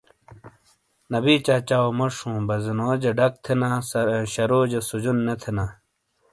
[1.11, 3.69] نبی چچاو موش ہوں بزنوجاڈک تھینا
[4.33, 5.65] شروجہ تو سوجن نے تھینا۔